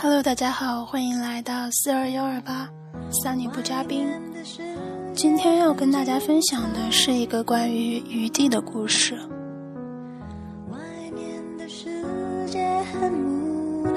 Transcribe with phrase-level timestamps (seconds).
[0.00, 2.70] Hello，大家好，欢迎来到四二幺二八
[3.10, 4.08] 桑尼布嘉宾。
[5.12, 9.16] 今天要跟大家分享的是一个关于余地的故事。
[10.70, 10.78] 外
[11.12, 11.88] 面的世
[12.46, 13.92] 界很无奈，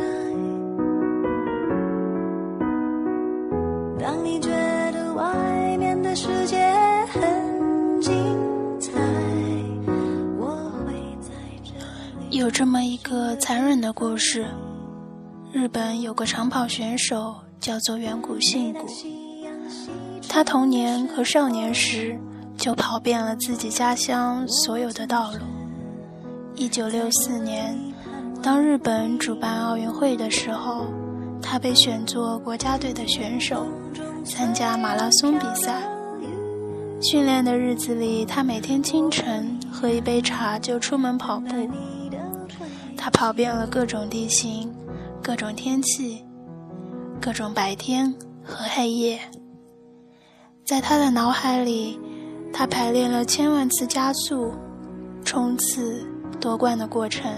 [4.00, 4.50] 当你觉
[4.94, 6.58] 得外面的世界
[7.12, 8.12] 很精
[8.80, 8.92] 彩，
[10.40, 10.48] 我
[10.84, 11.32] 会在
[11.64, 11.74] 这
[12.22, 12.40] 里。
[12.40, 14.48] 有这么一个残忍的故事：
[15.62, 18.80] 日本有个长跑选手叫做远古信谷，
[20.28, 22.20] 他童年和少年时
[22.58, 25.38] 就跑遍了自己家乡所有的道路。
[26.56, 27.78] 一九六四年，
[28.42, 30.88] 当日本主办奥运会的时候，
[31.44, 33.68] 他被选作国家队的选手，
[34.26, 35.80] 参加马拉松比赛。
[37.04, 41.70] 训练的日子里，他每天清晨喝一杯茶就出门跑步。
[42.98, 44.72] 他跑遍了各种地形、
[45.24, 46.26] 各种天气、
[47.22, 48.12] 各种白天
[48.44, 49.20] 和黑夜。
[50.66, 52.00] 在他的脑海里，
[52.52, 54.52] 他排练了千万次加速、
[55.24, 56.04] 冲刺、
[56.40, 57.32] 夺冠的过程，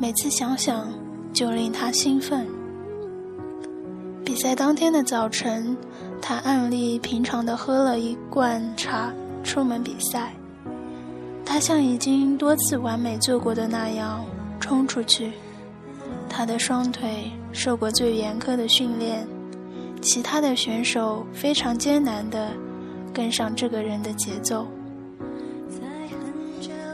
[0.00, 0.92] 每次想想
[1.32, 2.44] 就令他兴奋。
[4.24, 5.76] 比赛当天的早晨，
[6.20, 9.12] 他按例平常的喝了一罐茶，
[9.44, 10.34] 出门比赛。
[11.44, 14.24] 他像已经多次完美做过的那样
[14.58, 15.32] 冲出去。
[16.30, 19.26] 他的双腿受过最严苛的训练，
[20.00, 22.52] 其他的选手非常艰难地
[23.12, 24.66] 跟上这个人的节奏。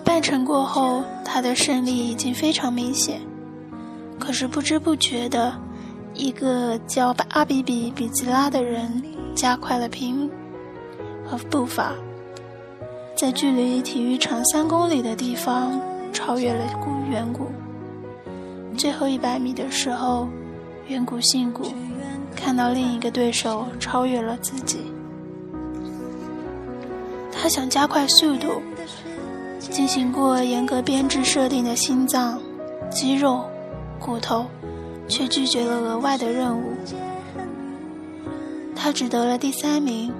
[0.02, 3.20] 半程过后，他的胜利已经非常明显，
[4.18, 5.52] 可是不知不觉的，
[6.14, 9.02] 一个叫阿比比比吉拉的人
[9.34, 10.30] 加快了平
[11.24, 11.92] 和步伐，
[13.14, 15.78] 在距离体育场三公里的地方
[16.12, 17.46] 超越了古远古。
[18.76, 20.28] 最后一百米的时候，
[20.86, 21.72] 远古信古
[22.36, 24.80] 看到另一个对手超越了自己，
[27.32, 28.62] 他想加快速度。
[29.58, 32.38] 进行过严格编制设定的心脏、
[32.88, 33.44] 肌肉、
[33.98, 34.46] 骨头，
[35.08, 36.72] 却拒绝了额外的任务。
[38.76, 40.12] 他只得了第三名。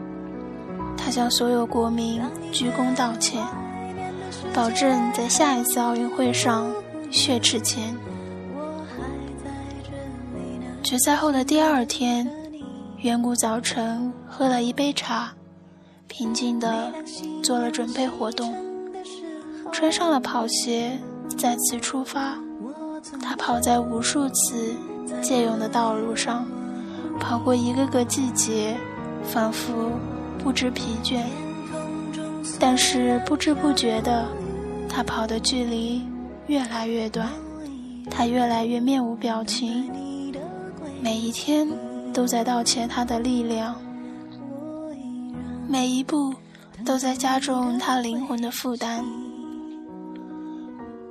[0.97, 3.41] 他向所有国民鞠躬道歉，
[4.53, 6.69] 保证在下一次奥运会上
[7.13, 7.95] 血赤前。
[10.87, 12.31] 决赛后的第二天，
[12.99, 15.33] 远古早晨喝了一杯茶，
[16.07, 16.93] 平静地
[17.43, 18.55] 做了准备活动。
[19.73, 20.97] 穿上了跑鞋，
[21.37, 22.39] 再次出发。
[23.21, 24.77] 他跑在无数次
[25.21, 26.47] 借用的道路上，
[27.19, 28.77] 跑过一个个季节，
[29.25, 29.91] 仿佛
[30.39, 31.21] 不知疲倦。
[32.61, 34.25] 但是不知不觉的，
[34.89, 36.07] 他跑的距离
[36.47, 37.29] 越来越短，
[38.09, 39.91] 他越来越面无表情，
[41.01, 41.69] 每一天
[42.13, 43.75] 都在盗窃他的力量，
[45.69, 46.35] 每一步
[46.85, 49.05] 都在加重他灵魂的负担。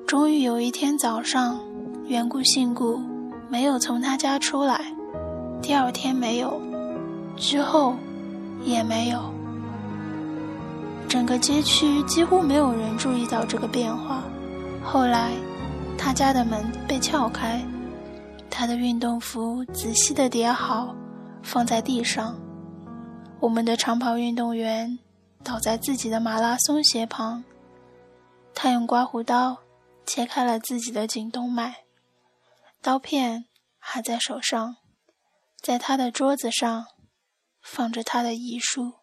[0.07, 1.59] 终于有一天早上，
[2.07, 2.99] 远古信故
[3.49, 4.81] 没有从他家出来，
[5.61, 6.61] 第二天没有，
[7.37, 7.95] 之后
[8.63, 9.33] 也没有。
[11.07, 14.23] 整个街区几乎没有人注意到这个变化。
[14.83, 15.31] 后来，
[15.97, 17.63] 他家的门被撬开，
[18.57, 20.95] 他的运动服仔细的叠好，
[21.43, 22.39] 放在地上。
[23.41, 24.97] 我们的长跑运动员
[25.43, 27.43] 倒在自己的马拉松鞋旁，
[28.53, 29.57] 他用刮胡刀。
[30.05, 31.77] 切开了自己的颈动脉，
[32.79, 33.45] 刀片
[33.79, 34.77] 还在手上，
[35.59, 36.85] 在他的桌子上
[37.59, 38.93] 放着他的遗书。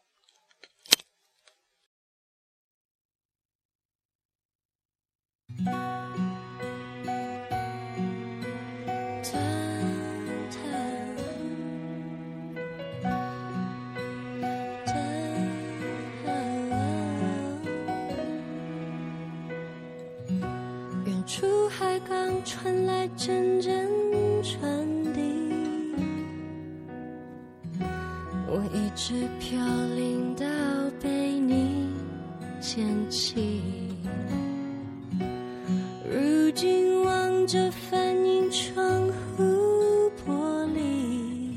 [22.52, 23.88] 传来阵阵
[24.42, 25.20] 传递，
[28.46, 29.58] 我一直飘
[29.96, 30.44] 零到
[31.00, 31.88] 被你
[32.60, 33.62] 捡起。
[36.06, 41.56] 如今望着反映窗户玻璃，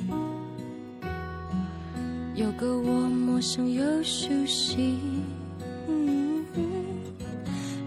[2.35, 4.97] 有个我陌生又熟悉。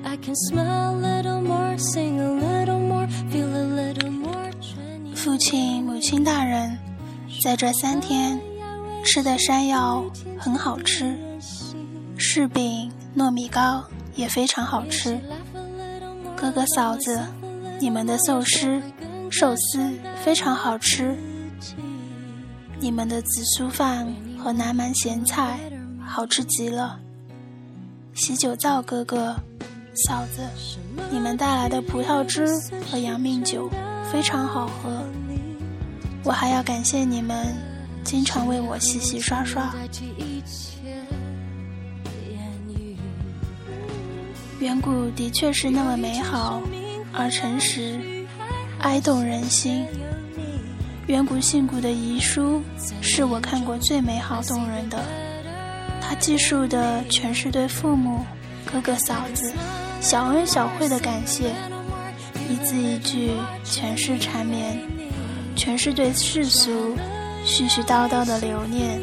[0.04, 1.76] I can smile a little more,
[7.42, 8.40] 在这三天
[9.04, 10.04] 吃的山药
[10.38, 11.16] 很好吃，
[12.18, 13.84] 柿饼、糯米糕
[14.16, 15.18] 也非常好吃。
[16.36, 17.20] 哥哥嫂子，
[17.80, 18.82] 你们的寿司
[19.30, 19.90] 寿司
[20.22, 21.16] 非常好吃。
[22.80, 24.06] 你们的紫苏饭
[24.38, 25.58] 和南蛮咸菜
[26.04, 26.98] 好吃极了。
[28.14, 29.36] 喜酒造哥哥、
[30.06, 30.42] 嫂子，
[31.10, 32.48] 你们带来的葡萄汁
[32.90, 33.70] 和杨命酒
[34.12, 35.04] 非常好喝。
[36.28, 37.56] 我还要感谢你们，
[38.04, 39.74] 经常为我洗洗刷刷。
[44.60, 46.60] 远古的确是那么美好
[47.14, 47.98] 而诚实，
[48.80, 49.86] 哀动人心。
[51.06, 52.62] 远古信古的遗书
[53.00, 55.02] 是我看过最美好动人的，
[55.98, 58.22] 他记述的全是对父母、
[58.70, 59.50] 哥哥、嫂子
[60.02, 61.54] 小恩小惠的感谢，
[62.50, 63.30] 一字一句
[63.64, 64.78] 全是缠绵，
[65.58, 66.96] 全是对世俗
[67.44, 69.00] 絮絮叨叨的留念。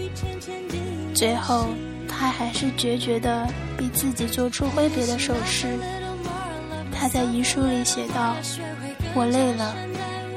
[1.13, 1.67] 最后，
[2.07, 3.45] 他还是决绝的
[3.77, 5.77] 逼自己做出挥别的手势。
[6.91, 8.35] 他在遗书里写道
[9.13, 9.75] ：“我累了，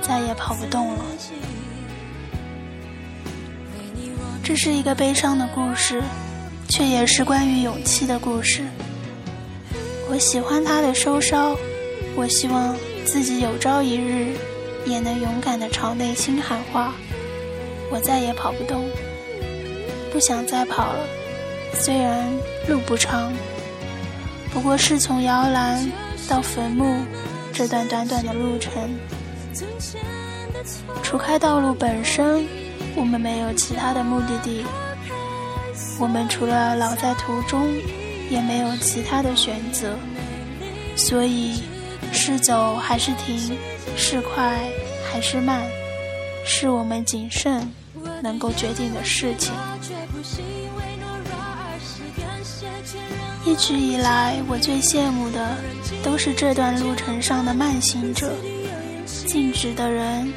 [0.03, 1.05] 再也跑不动了。”
[4.43, 6.03] 这是一个悲伤的故事，
[6.69, 8.65] 却也是关于勇气的故事。
[10.11, 11.57] 我喜欢他的收梢，
[12.17, 12.75] 我希望
[13.05, 14.35] 自己有朝一日
[14.85, 16.95] 也能勇敢的朝内心喊话：
[17.91, 18.89] 我再也跑不动，
[20.13, 21.01] 不想再跑了。
[21.75, 22.27] 虽然
[22.69, 23.33] 路不长，
[24.53, 25.91] 不过是从摇篮
[26.29, 27.03] 到坟墓
[27.53, 28.73] 这段短短的路程。
[31.03, 32.47] 除开道路本身。
[32.97, 34.65] 我们没有其他的目的地，
[36.01, 37.69] 我们除了老在途中，
[38.29, 39.95] 也没有其他的选择，
[40.97, 41.63] 所以
[42.11, 43.57] 是走还是停，
[44.01, 44.71] 是快
[45.11, 45.67] 还是慢，
[46.47, 47.69] 是我们谨慎
[48.23, 49.53] 能够决定的事情。
[53.45, 55.57] 一直以来，我最羡慕的
[56.03, 58.33] 都是这段路程上的慢行者，
[59.27, 60.33] 静止的人。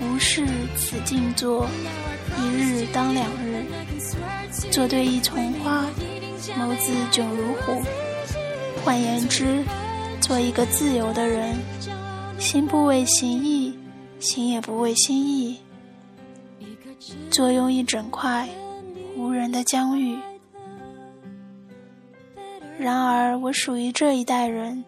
[0.00, 0.46] 无事
[0.76, 1.66] 此静坐，
[2.38, 3.64] 一日当两日。
[4.70, 5.84] 坐对一丛花，
[6.58, 7.82] 眸子炯如虎。
[8.84, 9.64] 换言之，
[10.20, 11.56] 做一个自由的人，
[12.42, 13.72] 心不为形役，
[14.18, 15.60] 行也不为心意。
[17.30, 18.48] 坐拥一整块
[19.16, 20.18] 无人的疆域。
[22.80, 24.84] 然而，我属于这一代人，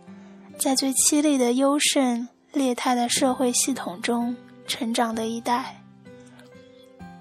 [0.58, 4.36] 在最凄厉的优胜劣汰的社会系统中。
[4.66, 5.82] 成长的一代，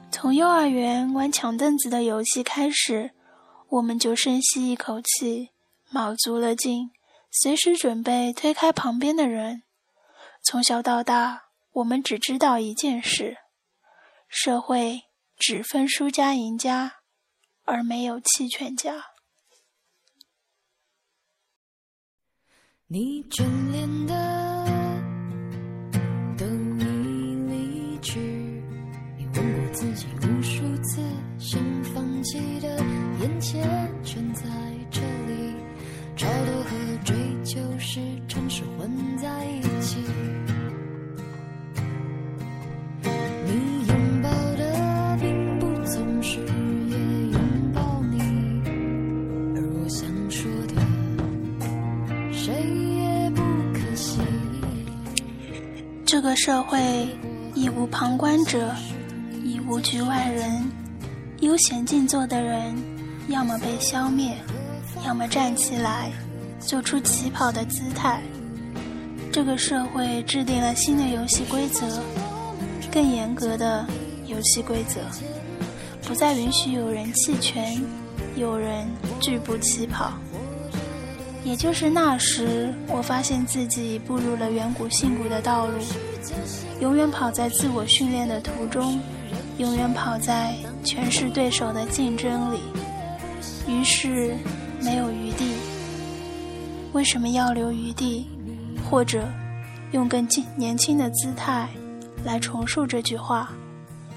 [0.09, 3.11] 从幼儿园玩抢凳子的游戏开始，
[3.67, 5.49] 我们就深吸一口气，
[5.91, 6.89] 卯足了劲，
[7.29, 9.62] 随时准备推开旁边的人。
[10.45, 13.37] 从小到大，我们只知道一件事：
[14.27, 15.03] 社会
[15.37, 16.97] 只分输家赢家，
[17.63, 19.05] 而没有弃权家。
[22.87, 24.13] 你眷恋的，
[26.37, 28.19] 等你离去。
[29.17, 31.01] 你问过自己无数次，
[31.39, 32.67] 想放弃的，
[33.21, 33.63] 眼前
[34.03, 34.43] 全在
[34.91, 35.55] 这里。
[36.15, 39.72] 超脱和追求是城市混在一起。
[56.05, 56.79] 这个社会，
[57.55, 58.71] 已无旁观者，
[59.43, 60.63] 已无局外人。
[61.41, 62.75] 悠闲静坐的人，
[63.29, 64.37] 要么被消灭，
[65.05, 66.11] 要么站起来，
[66.59, 68.21] 做出起跑的姿态。
[69.33, 72.03] 这个社会制定了新的游戏规则，
[72.91, 73.83] 更严格的
[74.27, 74.99] 游戏规则，
[76.03, 77.81] 不再允许有人弃权，
[78.35, 78.87] 有人
[79.19, 80.13] 拒不起跑。
[81.43, 85.79] 也就是那时，我发现自己步入了远古信骨的道路，
[86.79, 88.99] 永远跑在自我训练的途中，
[89.57, 92.59] 永远跑在全是对手的竞争里，
[93.67, 94.35] 于是
[94.79, 95.55] 没有余地。
[96.91, 98.27] 为什么要留余地？
[98.93, 99.27] 或者
[99.91, 101.67] 用更年轻的姿态
[102.23, 103.51] 来重述这句话：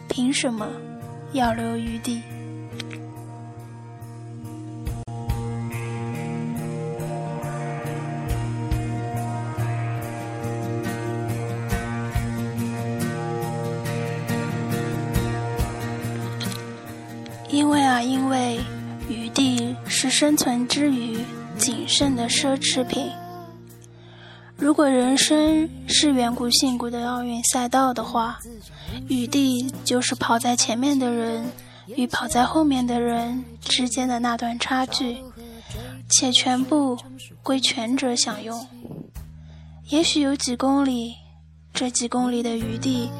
[0.06, 0.68] 凭什么
[1.33, 2.21] 要留余地？
[17.49, 18.61] 因为啊，因为
[19.09, 21.16] 余地是生存之余
[21.56, 23.11] 谨慎的奢侈品。
[24.58, 28.38] 如果人生是远古信古的奥运赛道的话，
[29.06, 31.44] 余地就是跑在前面的人
[31.86, 35.18] 与跑在后面的人之间的那段差距，
[36.08, 36.98] 且全部
[37.42, 38.66] 归全者享用。
[39.90, 41.14] 也许有几公里，
[41.75, 43.10] 这几公里的余地，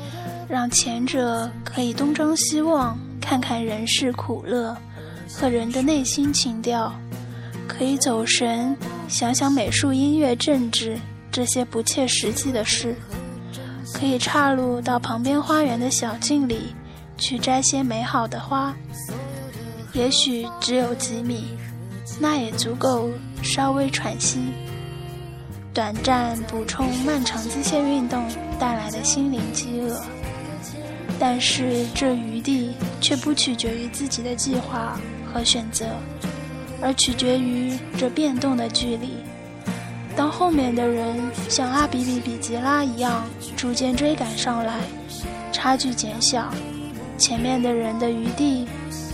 [0.49, 4.75] 让前者可以东张西望，看看人世苦乐
[5.31, 6.91] 和人的内心情调，
[7.69, 8.75] 可以走神，
[9.07, 10.99] 想想美术、音乐、政治
[11.37, 12.97] 这些不切实际的事，
[13.93, 16.75] 可以岔路到旁边花园的小径里
[17.19, 18.75] 去摘些美好的花。
[19.93, 21.49] 也许只有几米，
[22.19, 23.11] 那也足够
[23.43, 24.39] 稍微喘息。
[25.75, 28.27] 短暂补充漫长机械运动
[28.59, 30.03] 带来的心灵饥饿，
[31.19, 34.99] 但是这余地却不取决于自己的计划
[35.31, 35.85] 和选择，
[36.81, 39.19] 而取决于这变动的距离。
[40.17, 41.15] 当后面的人
[41.49, 43.23] 像阿比比比吉拉一样
[43.55, 44.81] 逐渐追赶上来，
[45.53, 46.51] 差距减小，
[47.19, 48.67] 前面的人的余地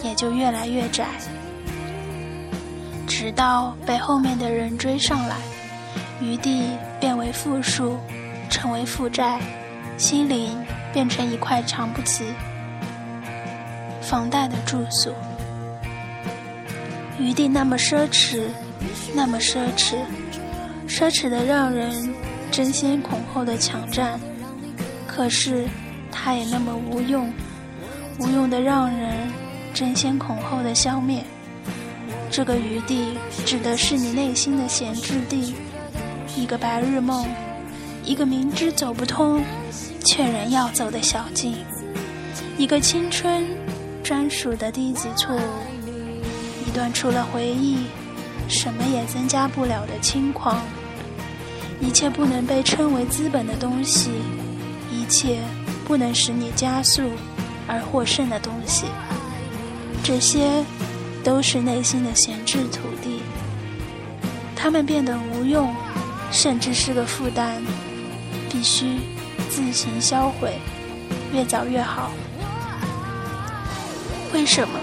[0.04, 1.08] 也就越来越窄，
[3.06, 5.36] 直到被后面的人追上来。
[6.20, 7.98] 余地变为负数，
[8.48, 9.40] 成为负债，
[9.98, 10.56] 心灵
[10.92, 12.26] 变成一块偿不起
[14.00, 15.12] 房贷的住所。
[17.18, 18.44] 余地那么奢侈，
[19.12, 19.96] 那么奢侈，
[20.92, 22.12] 奢侈的让人
[22.50, 24.20] 争先恐后的抢占。
[25.06, 25.66] 可是，
[26.10, 27.32] 它也那么无用，
[28.18, 29.16] 无用的让人
[29.72, 31.24] 争先恐后的消灭。
[32.30, 35.54] 这个余地，指的是你内心的闲置地。
[36.36, 37.26] 一个白日梦，
[38.04, 39.42] 一个明知走不通
[40.04, 41.56] 却仍要走的小径，
[42.58, 43.46] 一个青春
[44.02, 45.40] 专属的低级错误，
[46.66, 47.86] 一段除了回忆
[48.46, 50.58] 什么也增加不了的轻狂，
[51.82, 54.12] 一切不能被称为资本的东西，
[54.90, 55.40] 一切
[55.84, 57.02] 不能使你加速
[57.66, 58.86] 而获胜的东西，
[60.02, 60.64] 这些
[61.24, 63.20] 都是内心的闲置土地，
[64.54, 65.74] 它们变得无用。
[66.34, 67.62] 甚至是个负担，
[68.50, 69.00] 必须
[69.50, 70.58] 自行销毁，
[71.30, 72.10] 越早越好。
[74.32, 74.80] 为什么？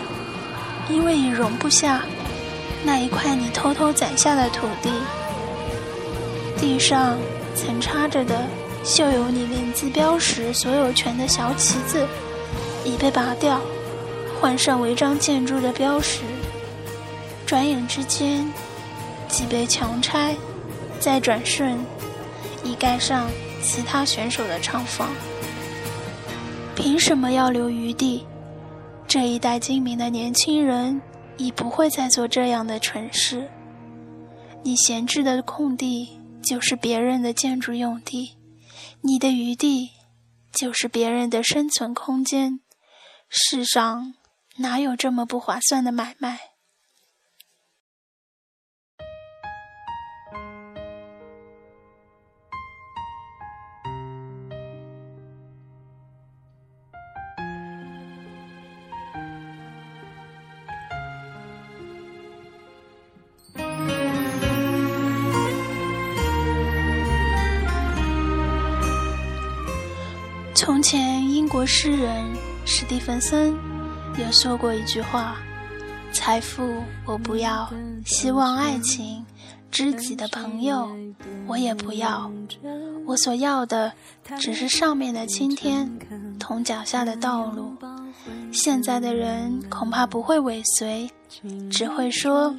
[0.91, 2.03] 因为你容不下
[2.83, 4.91] 那一块你偷偷攒下的土地。
[6.59, 7.17] 地上
[7.55, 8.45] 曾插着的
[8.83, 12.05] 绣有你名字标识所有权的小旗子，
[12.83, 13.61] 已被拔掉，
[14.39, 16.21] 换上违章建筑的标识。
[17.45, 18.45] 转眼之间，
[19.27, 20.35] 即被强拆。
[20.99, 21.79] 再转瞬，
[22.61, 23.29] 已盖上
[23.63, 25.07] 其他选手的厂房。
[26.75, 28.25] 凭什么要留余地？
[29.07, 31.01] 这一代精明的年轻人
[31.37, 33.47] 已不会再做这样的蠢事。
[34.61, 38.37] 你闲置的空地就是别人的建筑用地，
[39.01, 39.91] 你的余地
[40.51, 42.59] 就是别人的生存空间。
[43.29, 44.15] 世上
[44.57, 46.48] 哪有这么不划算的买卖？
[70.69, 72.23] 从前，英国诗人
[72.63, 73.57] 史蒂芬森
[74.19, 75.35] 有说过一句话
[76.13, 77.67] ：“财富我不要，
[78.05, 79.25] 希望爱情、
[79.71, 80.87] 知己的朋友
[81.47, 82.31] 我也不要，
[83.07, 83.91] 我所要的
[84.37, 85.91] 只是上面的青天
[86.39, 87.73] 同脚下的道路。”
[88.53, 91.09] 现在的人恐怕不会尾随，
[91.71, 92.55] 只会说：“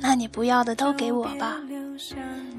[0.00, 1.56] 那你不要的都给我吧。”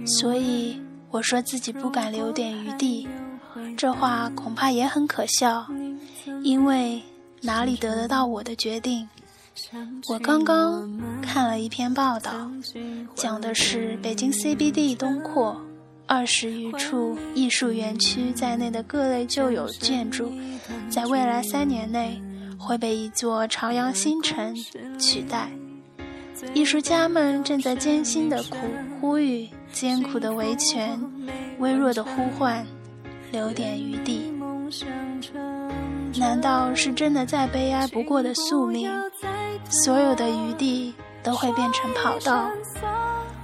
[0.03, 0.81] 所以
[1.12, 3.08] 我说自己不敢留点余地。
[3.79, 5.65] 这话恐怕也很可笑，
[6.43, 7.01] 因为
[7.41, 9.07] 哪里得得到我的决定？
[10.09, 12.51] 我刚刚看了一篇报道，
[13.15, 15.55] 讲的是北京 CBD 东扩
[16.07, 20.29] 二十余处艺术园区在内的各类旧有建筑，
[20.89, 22.21] 在未来三年内
[22.57, 24.53] 会被一座朝阳新城
[25.00, 25.50] 取代。
[26.53, 28.57] 艺术家们正在艰辛的苦
[29.00, 31.00] 呼吁，艰苦的维权，
[31.59, 32.67] 微弱的呼唤。
[33.31, 34.33] 留点余地，
[36.17, 38.91] 难道是真的再悲哀不过的宿命？
[39.69, 42.50] 所有的余地都会变成跑道，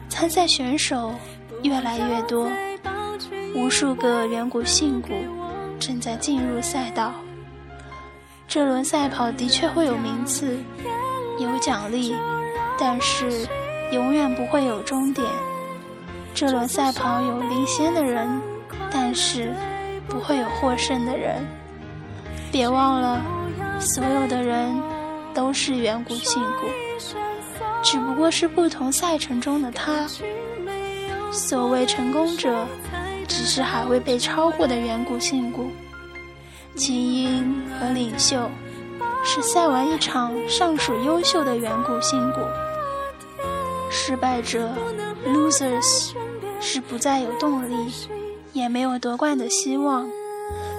[0.09, 1.13] 参赛选手
[1.61, 2.49] 越来越多，
[3.55, 5.09] 无数个远古信骨
[5.79, 7.13] 正在进入赛道。
[8.47, 10.57] 这轮赛跑的确会有名次，
[11.39, 12.15] 有奖励，
[12.79, 13.47] 但是
[13.91, 15.27] 永远不会有终点。
[16.33, 18.41] 这轮赛跑有领先的人，
[18.91, 19.53] 但是。
[20.15, 21.45] 不会有获胜的人，
[22.49, 23.21] 别忘了，
[23.81, 24.73] 所有的人
[25.33, 26.67] 都是远古信骨，
[27.83, 30.07] 只不过是不同赛程中的他。
[31.33, 32.65] 所谓成功者，
[33.27, 35.69] 只是还未被超过的远古信骨。
[36.75, 38.49] 精英和领袖
[39.21, 42.39] 是赛完一场尚属优秀的远古信骨。
[43.91, 44.71] 失败者
[45.27, 46.13] （losers）
[46.61, 47.91] 是不再有动力，
[48.55, 50.07] 也没有夺冠的希望，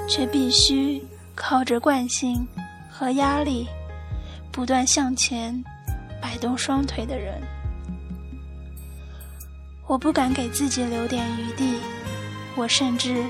[0.09, 1.05] 却必须
[1.35, 2.49] 靠着惯性
[2.91, 3.69] 和压力
[4.51, 5.63] 不断向前
[6.21, 7.39] 摆动双腿的人。
[9.87, 11.79] 我不敢给自己留点余地，
[12.57, 13.23] 我甚至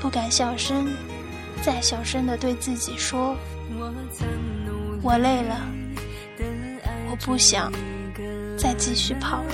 [0.00, 0.86] 不敢小声、
[1.60, 3.36] 再小声地对自己说
[5.02, 5.60] ：“我累了，
[7.10, 7.72] 我不想。”
[8.56, 9.52] 再继续跑了。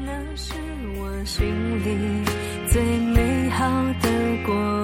[0.00, 0.52] 那是
[0.96, 1.46] 我心
[1.78, 2.17] 里
[2.70, 3.64] 最美好
[4.02, 4.08] 的
[4.44, 4.77] 过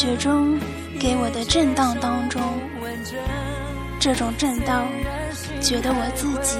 [0.00, 0.58] 学中
[0.98, 2.40] 给我的震荡当中，
[4.00, 4.88] 这种震荡，
[5.60, 6.56] 觉得我自己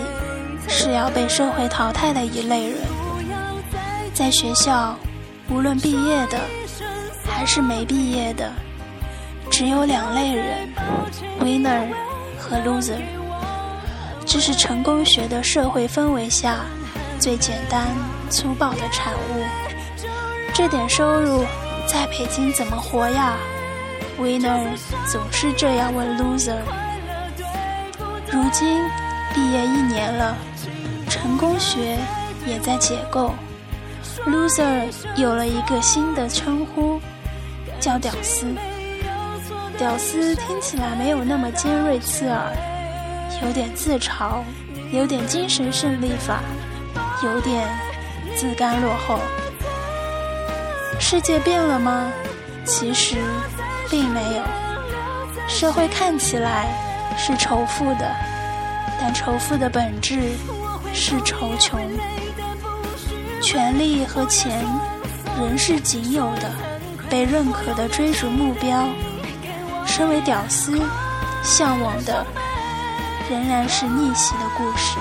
[0.68, 2.76] 是要被社会淘汰的一类人。
[4.12, 4.94] 在学校，
[5.48, 6.38] 无论毕业的
[7.24, 8.52] 还是没毕业的，
[9.50, 10.68] 只有两类人
[11.40, 11.88] ：winner
[12.38, 13.00] 和 loser。
[14.26, 16.58] 这是成功学的社会氛围下
[17.18, 17.86] 最简单
[18.28, 19.42] 粗暴的产物。
[20.52, 21.42] 这点收入
[21.90, 23.36] 在北京怎么活呀
[24.16, 24.64] ？Winner
[25.08, 26.60] 总是这样问 Loser。
[28.30, 28.80] 如今
[29.34, 30.36] 毕业一年了，
[31.08, 31.98] 成功学
[32.46, 33.34] 也在解构
[34.24, 34.84] ，Loser
[35.16, 37.00] 有了一个新的称呼，
[37.80, 38.46] 叫屌丝。
[39.76, 42.52] 屌丝听起来没有那么尖锐刺耳，
[43.42, 44.44] 有点自嘲，
[44.92, 46.40] 有点精神胜利法，
[47.24, 47.68] 有点
[48.36, 49.18] 自甘落后。
[50.98, 52.10] 世界变了吗？
[52.64, 53.16] 其实
[53.90, 54.42] 并没有。
[55.48, 56.68] 社会看起来
[57.16, 58.10] 是仇富的，
[59.00, 60.18] 但仇富的本质
[60.92, 61.80] 是仇穷。
[63.42, 64.64] 权力和钱
[65.38, 66.52] 仍是仅有的、
[67.08, 68.86] 被认可的追逐目标。
[69.86, 70.80] 身为屌丝，
[71.42, 72.24] 向往的
[73.28, 74.98] 仍然是逆袭的故事。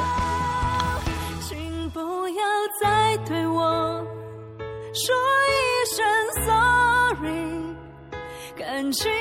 [8.80, 9.12] 感情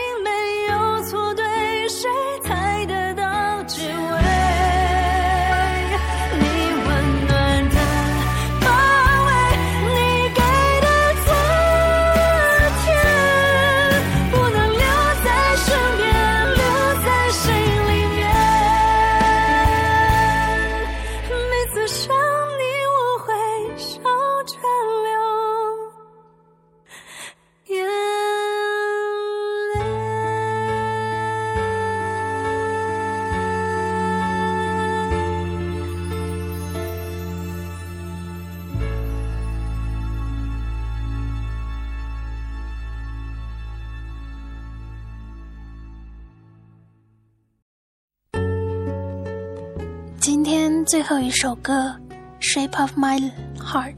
[51.09, 51.73] 最后一首歌
[52.39, 53.95] 《Shape of My Heart》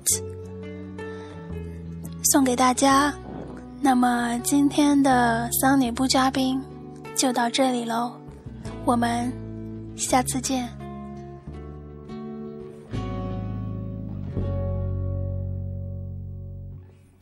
[2.30, 3.12] 送给大家。
[3.80, 6.62] 那么今天的桑尼布嘉宾
[7.16, 8.12] 就到这里喽，
[8.84, 9.32] 我们
[9.96, 10.68] 下次见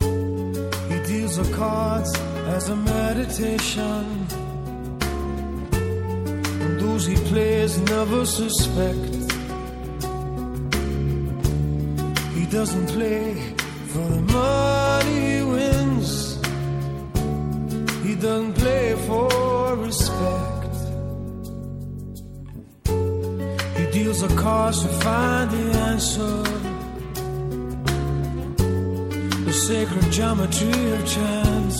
[0.01, 1.39] he deals。
[6.77, 9.08] those he plays never suspect.
[12.51, 13.35] Doesn't play
[13.89, 16.35] for the money he wins.
[18.03, 20.75] He doesn't play for respect.
[23.77, 26.43] He deals the cards to find the answer.
[29.45, 31.77] The sacred geometry of chance.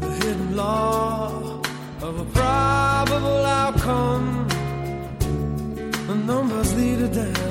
[0.00, 1.60] The hidden law
[2.00, 4.48] of a probable outcome.
[6.06, 7.47] The numbers lead a dance.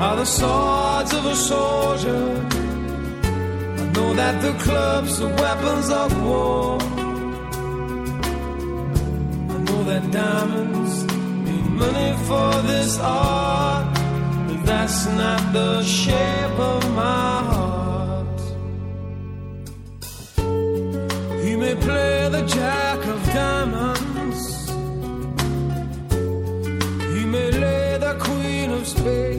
[0.00, 2.46] are the swords of a soldier.
[3.80, 6.78] I know that the clubs are weapons of war.
[9.54, 11.04] I know that diamonds
[11.46, 13.92] need money for this art,
[14.46, 18.40] but that's not the shape of my heart.
[21.44, 24.70] He may play the jack of diamonds,
[27.14, 29.37] he may lay the queen of spades.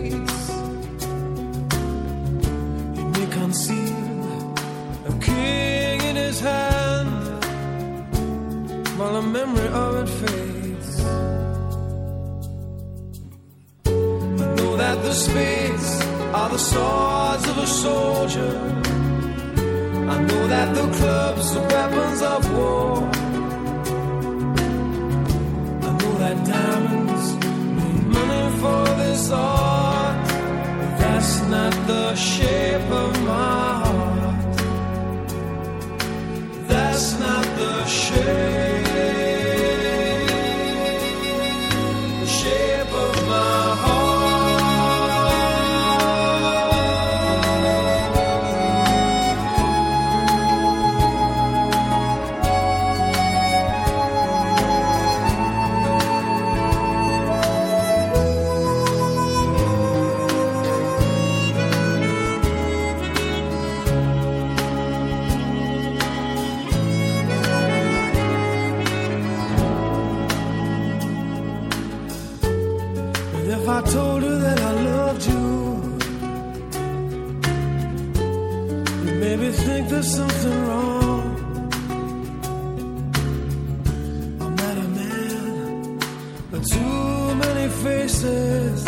[87.84, 88.84] faces.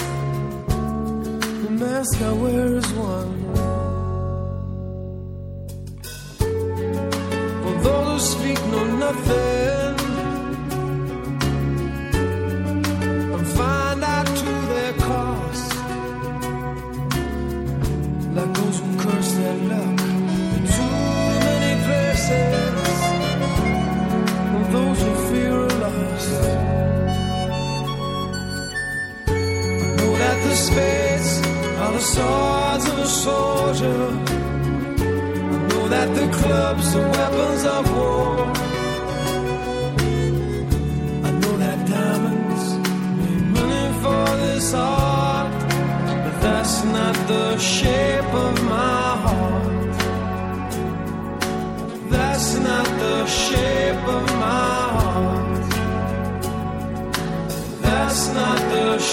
[1.63, 3.50] The mask I wear is one.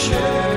[0.08, 0.47] share.